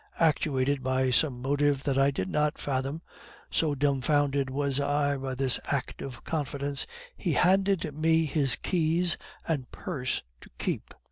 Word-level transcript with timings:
Actuated 0.19 0.81
by 0.81 1.11
some 1.11 1.39
motive 1.43 1.83
that 1.83 1.95
I 1.99 2.09
did 2.09 2.27
not 2.27 2.57
fathom, 2.57 3.03
so 3.51 3.75
dumfounded 3.75 4.49
was 4.49 4.79
I 4.79 5.15
by 5.15 5.35
this 5.35 5.59
act 5.65 6.01
of 6.01 6.23
confidence, 6.23 6.87
he 7.15 7.33
handed 7.33 7.93
me 7.95 8.25
his 8.25 8.55
keys 8.55 9.15
and 9.47 9.69
purse 9.71 10.23
to 10.41 10.49
keep. 10.57 10.95